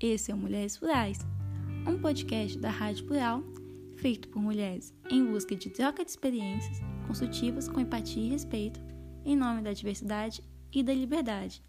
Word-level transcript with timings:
Esse 0.00 0.32
é 0.32 0.34
o 0.34 0.36
Mulheres 0.36 0.76
Plurais, 0.76 1.20
um 1.86 1.96
podcast 1.96 2.58
da 2.58 2.70
Rádio 2.70 3.06
Plural 3.06 3.40
feito 3.98 4.28
por 4.28 4.42
mulheres 4.42 4.92
em 5.08 5.24
busca 5.24 5.54
de 5.54 5.70
troca 5.70 6.04
de 6.04 6.10
experiências 6.10 6.80
construtivas 7.06 7.68
com 7.68 7.78
empatia 7.78 8.24
e 8.24 8.30
respeito 8.30 8.80
em 9.24 9.36
nome 9.36 9.62
da 9.62 9.72
diversidade 9.72 10.42
e 10.74 10.82
da 10.82 10.92
liberdade. 10.92 11.62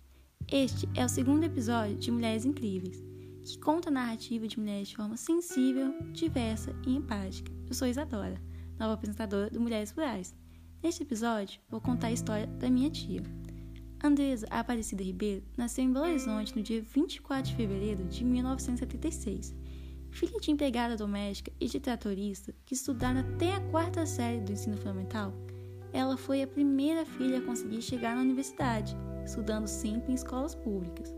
Este 0.51 0.89
é 0.95 1.05
o 1.05 1.09
segundo 1.09 1.43
episódio 1.43 1.95
de 1.95 2.09
Mulheres 2.09 2.43
Incríveis, 2.43 3.03
que 3.45 3.59
conta 3.59 3.89
a 3.89 3.91
narrativa 3.91 4.47
de 4.47 4.59
mulheres 4.59 4.87
de 4.87 4.95
forma 4.95 5.15
sensível, 5.15 5.93
diversa 6.13 6.75
e 6.87 6.95
empática. 6.95 7.51
Eu 7.67 7.75
sou 7.75 7.87
Isadora, 7.87 8.41
nova 8.79 8.93
apresentadora 8.93 9.51
do 9.51 9.61
Mulheres 9.61 9.91
Plurais. 9.91 10.35
Neste 10.81 11.03
episódio, 11.03 11.61
vou 11.69 11.79
contar 11.79 12.07
a 12.07 12.11
história 12.11 12.47
da 12.47 12.67
minha 12.67 12.89
tia. 12.89 13.21
Andresa 14.03 14.45
Aparecida 14.51 15.03
Ribeiro 15.03 15.43
nasceu 15.57 15.83
em 15.83 15.91
Belo 15.91 16.05
Horizonte 16.05 16.55
no 16.55 16.61
dia 16.61 16.81
24 16.81 17.49
de 17.49 17.55
fevereiro 17.55 18.03
de 18.05 18.23
1976. 18.23 19.55
Filha 20.11 20.39
de 20.39 20.51
empregada 20.51 20.95
doméstica 20.95 21.51
e 21.59 21.65
de 21.65 21.79
tratorista 21.79 22.53
que 22.65 22.75
estudaram 22.75 23.21
até 23.21 23.55
a 23.55 23.59
quarta 23.71 24.05
série 24.05 24.39
do 24.39 24.51
ensino 24.51 24.77
fundamental, 24.77 25.33
ela 25.91 26.15
foi 26.15 26.43
a 26.43 26.47
primeira 26.47 27.05
filha 27.05 27.39
a 27.39 27.41
conseguir 27.41 27.81
chegar 27.81 28.15
na 28.15 28.21
universidade, 28.21 28.95
estudando 29.25 29.67
sempre 29.67 30.11
em 30.11 30.15
escolas 30.15 30.53
públicas. 30.53 31.13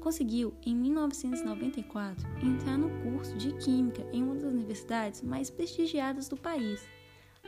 Conseguiu, 0.00 0.54
em 0.64 0.74
1994, 0.74 2.26
entrar 2.42 2.78
no 2.78 2.90
curso 3.02 3.36
de 3.36 3.52
Química 3.54 4.04
em 4.12 4.22
uma 4.22 4.34
das 4.34 4.44
universidades 4.44 5.22
mais 5.22 5.50
prestigiadas 5.50 6.28
do 6.28 6.36
país, 6.36 6.80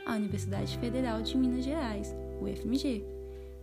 a 0.05 0.15
Universidade 0.15 0.77
Federal 0.77 1.21
de 1.21 1.37
Minas 1.37 1.65
Gerais, 1.65 2.15
UFMG. 2.39 3.16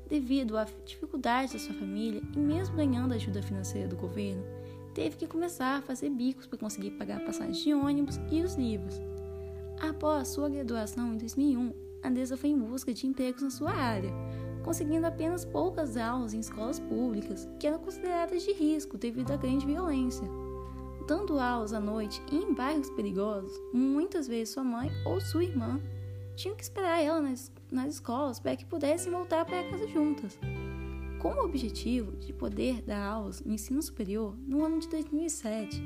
Devido 0.08 0.56
à 0.56 0.66
dificuldade 0.84 1.55
da 1.55 1.58
sua 1.58 1.74
família 1.74 2.22
e 2.36 2.38
mesmo 2.38 2.77
ganhando 2.77 3.14
ajuda 3.14 3.42
financeira 3.42 3.88
do 3.88 3.97
governo, 3.97 4.44
teve 4.92 5.16
que 5.16 5.27
começar 5.27 5.78
a 5.78 5.83
fazer 5.83 6.10
bicos 6.10 6.47
para 6.47 6.58
conseguir 6.58 6.91
pagar 6.92 7.19
a 7.19 7.24
passagem 7.24 7.52
de 7.52 7.74
ônibus 7.74 8.20
e 8.30 8.42
os 8.42 8.55
livros. 8.55 9.00
Após 9.80 10.28
sua 10.28 10.48
graduação 10.48 11.14
em 11.14 11.19
2001, 11.19 11.72
Andresa 12.05 12.36
foi 12.36 12.50
em 12.50 12.58
busca 12.58 12.92
de 12.92 13.06
empregos 13.06 13.42
na 13.42 13.50
sua 13.50 13.72
área, 13.72 14.12
conseguindo 14.62 15.06
apenas 15.06 15.44
poucas 15.44 15.97
aulas 15.97 16.34
em 16.34 16.41
escolas 16.41 16.78
públicas, 16.78 17.48
que 17.58 17.66
eram 17.66 17.78
consideradas 17.78 18.42
de 18.42 18.52
risco 18.52 18.98
devido 18.98 19.32
à 19.32 19.36
grande 19.36 19.66
violência. 19.66 20.28
Dando 21.08 21.38
aulas 21.38 21.72
à 21.72 21.80
noite 21.80 22.22
em 22.30 22.55
bairros 22.55 22.91
perigosos, 22.91 23.52
muitas 23.72 24.27
vezes 24.27 24.55
sua 24.55 24.64
mãe 24.64 24.91
ou 25.05 25.20
sua 25.20 25.44
irmã 25.44 25.80
tinham 26.34 26.56
que 26.56 26.62
esperar 26.62 27.02
ela 27.02 27.20
nas, 27.20 27.52
nas 27.75 27.94
escolas 27.94 28.39
para 28.39 28.56
que 28.56 28.64
pudessem 28.64 29.12
voltar 29.12 29.44
para 29.44 29.69
casa 29.69 29.86
juntas. 29.89 30.39
Com 31.20 31.30
o 31.30 31.44
objetivo 31.44 32.16
de 32.16 32.33
poder 32.33 32.83
dar 32.83 33.05
aulas 33.05 33.41
no 33.41 33.53
ensino 33.53 33.83
superior, 33.83 34.36
no 34.47 34.64
ano 34.64 34.78
de 34.78 34.89
2007, 34.89 35.83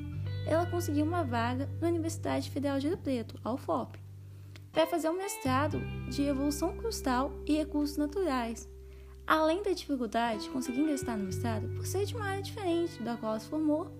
ela 0.46 0.66
conseguiu 0.66 1.04
uma 1.04 1.22
vaga 1.22 1.68
na 1.80 1.88
Universidade 1.88 2.50
Federal 2.50 2.78
de 2.78 2.88
Rio 2.88 2.98
Preto, 2.98 3.38
a 3.44 3.52
UFOP, 3.52 3.98
para 4.72 4.86
fazer 4.86 5.08
um 5.08 5.16
mestrado 5.16 5.80
de 6.08 6.22
evolução 6.22 6.76
crustal 6.76 7.32
e 7.46 7.56
recursos 7.56 7.96
naturais. 7.96 8.68
Além 9.26 9.62
da 9.62 9.72
dificuldade 9.72 10.44
de 10.44 10.50
conseguir 10.50 10.80
ingressar 10.80 11.16
no 11.16 11.24
mestrado 11.24 11.68
por 11.76 11.86
ser 11.86 12.04
de 12.04 12.14
uma 12.14 12.26
área 12.26 12.42
diferente 12.42 13.02
da 13.02 13.16
qual 13.16 13.38
se 13.38 13.48
formou, 13.48 13.90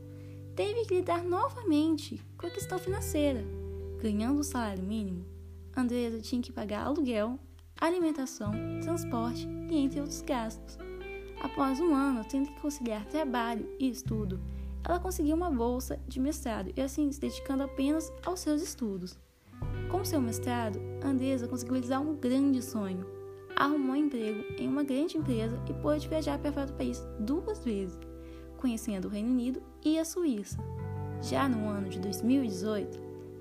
teve 0.56 0.84
que 0.86 0.95
lidar 0.95 1.23
novamente 1.23 2.20
com 2.36 2.47
a 2.47 2.50
questão 2.50 2.78
financeira, 2.78 3.45
ganhando 4.00 4.41
o 4.41 4.45
salário 4.45 4.83
mínimo 4.83 5.39
Andresa 5.78 6.20
tinha 6.20 6.42
que 6.42 6.50
pagar 6.50 6.84
aluguel, 6.84 7.39
alimentação, 7.80 8.52
transporte 8.82 9.48
e 9.70 9.76
entre 9.76 10.00
outros 10.00 10.22
gastos. 10.22 10.78
Após 11.40 11.80
um 11.80 11.94
ano 11.94 12.24
tendo 12.24 12.48
que 12.48 12.60
conciliar 12.60 13.04
trabalho 13.06 13.68
e 13.78 13.89
estudo, 13.89 14.40
ela 14.84 14.98
conseguiu 14.98 15.36
uma 15.36 15.50
bolsa 15.50 15.98
de 16.06 16.18
mestrado 16.18 16.72
e 16.77 16.80
assim 16.80 17.11
se 17.12 17.20
dedicando 17.20 17.62
apenas 17.62 18.12
aos 18.24 18.40
seus 18.40 18.62
estudos. 18.62 19.18
Com 19.90 20.05
seu 20.05 20.20
mestrado, 20.20 20.78
Andresa 21.02 21.48
conseguiu 21.48 21.74
realizar 21.74 22.00
um 22.00 22.14
grande 22.14 22.62
sonho. 22.62 23.06
Arrumou 23.56 23.92
um 23.92 23.96
emprego 23.96 24.44
em 24.58 24.68
uma 24.68 24.84
grande 24.84 25.17
empresa 25.17 25.61
e 25.68 25.72
pôde 25.74 26.08
viajar 26.08 26.38
para 26.38 26.52
fora 26.52 26.67
do 26.67 26.74
país 26.74 27.05
duas 27.18 27.64
vezes, 27.64 27.98
conhecendo 28.56 29.08
o 29.08 29.11
Reino 29.11 29.30
Unido 29.30 29.62
e 29.84 29.98
a 29.98 30.05
Suíça. 30.05 30.58
Já 31.22 31.48
no 31.48 31.68
ano 31.68 31.88
de 31.88 31.98
2018, 31.98 33.00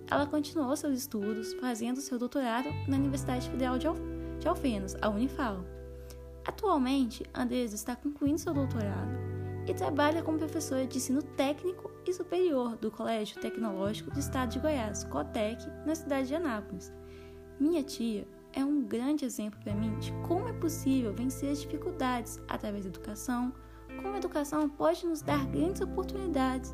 ela 0.09 0.25
continuou 0.25 0.75
seus 0.75 0.97
estudos, 0.97 1.53
fazendo 1.53 2.01
seu 2.01 2.17
doutorado 2.17 2.69
na 2.87 2.97
Universidade 2.97 3.49
Federal 3.49 3.77
de, 3.77 3.87
Alfenas, 4.47 4.95
a 5.01 5.09
Unifal. 5.09 5.63
Atualmente, 6.45 7.25
Andresa 7.33 7.75
está 7.75 7.95
concluindo 7.95 8.39
seu 8.39 8.53
doutorado 8.53 9.11
e 9.67 9.73
trabalha 9.73 10.23
como 10.23 10.37
professora 10.37 10.87
de 10.87 10.97
ensino 10.97 11.21
técnico 11.21 11.91
e 12.05 12.13
superior 12.13 12.77
do 12.77 12.89
Colégio 12.89 13.39
Tecnológico 13.39 14.09
do 14.09 14.19
Estado 14.19 14.51
de 14.51 14.59
Goiás, 14.59 15.03
COTEC, 15.03 15.61
na 15.85 15.93
cidade 15.93 16.29
de 16.29 16.35
Anápolis. 16.35 16.93
Minha 17.59 17.83
tia 17.83 18.25
é 18.53 18.63
um 18.63 18.81
grande 18.81 19.25
exemplo 19.25 19.59
para 19.61 19.75
mim 19.75 19.97
de 19.99 20.13
como 20.25 20.47
é 20.47 20.53
possível 20.53 21.13
vencer 21.13 21.51
as 21.51 21.61
dificuldades 21.61 22.39
através 22.47 22.85
da 22.85 22.89
educação, 22.89 23.53
como 24.01 24.13
a 24.13 24.17
educação 24.17 24.69
pode 24.69 25.05
nos 25.05 25.21
dar 25.21 25.45
grandes 25.47 25.81
oportunidades 25.81 26.73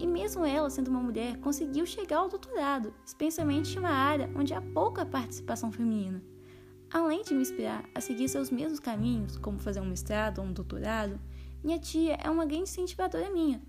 e 0.00 0.06
mesmo 0.06 0.46
ela, 0.46 0.70
sendo 0.70 0.88
uma 0.88 1.00
mulher, 1.00 1.36
conseguiu 1.38 1.84
chegar 1.84 2.18
ao 2.18 2.28
doutorado, 2.28 2.94
especialmente 3.04 3.76
em 3.76 3.78
uma 3.78 3.90
área 3.90 4.30
onde 4.34 4.54
há 4.54 4.60
pouca 4.60 5.04
participação 5.04 5.70
feminina. 5.70 6.22
Além 6.92 7.22
de 7.22 7.32
me 7.34 7.42
inspirar 7.42 7.84
a 7.94 8.00
seguir 8.00 8.28
seus 8.28 8.50
mesmos 8.50 8.80
caminhos, 8.80 9.36
como 9.36 9.60
fazer 9.60 9.80
um 9.80 9.86
mestrado 9.86 10.40
ou 10.40 10.44
um 10.44 10.52
doutorado, 10.52 11.20
minha 11.62 11.78
tia 11.78 12.14
é 12.14 12.28
uma 12.28 12.44
grande 12.44 12.64
incentivadora 12.64 13.30
minha, 13.30 13.62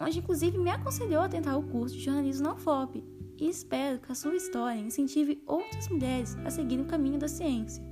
onde 0.00 0.18
inclusive 0.18 0.58
me 0.58 0.70
aconselhou 0.70 1.22
a 1.22 1.28
tentar 1.28 1.56
o 1.56 1.62
curso 1.62 1.94
de 1.94 2.02
jornalismo 2.02 2.42
na 2.42 2.54
UFOP, 2.54 3.04
e 3.38 3.48
espero 3.48 4.00
que 4.00 4.10
a 4.10 4.14
sua 4.14 4.34
história 4.34 4.80
incentive 4.80 5.40
outras 5.46 5.88
mulheres 5.88 6.36
a 6.44 6.50
seguirem 6.50 6.84
o 6.84 6.88
caminho 6.88 7.18
da 7.18 7.28
ciência. 7.28 7.82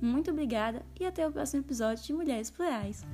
Muito 0.00 0.30
obrigada 0.30 0.84
e 1.00 1.06
até 1.06 1.26
o 1.26 1.32
próximo 1.32 1.62
episódio 1.62 2.04
de 2.04 2.12
Mulheres 2.12 2.50
Plurais. 2.50 3.04